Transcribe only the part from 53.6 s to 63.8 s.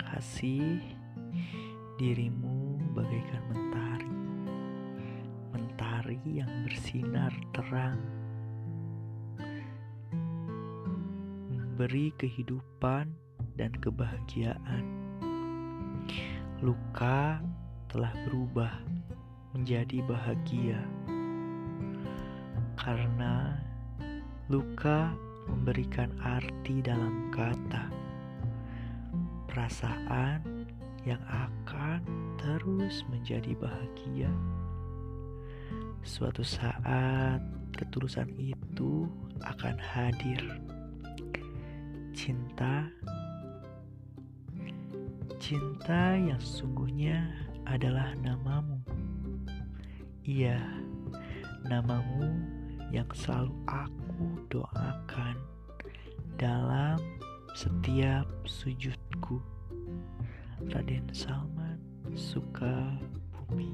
aku doakan dalam setiap sujudku Raden Salman suka bumi.